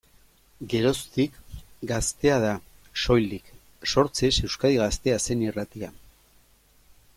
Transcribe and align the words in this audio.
Geroztik, 0.73 1.35
Gaztea 1.91 2.39
da, 2.45 2.55
soilik, 3.03 3.53
sortzez 3.93 4.33
Euskadi 4.49 4.83
Gaztea 4.83 5.23
zen 5.29 5.47
irratia. 5.49 5.95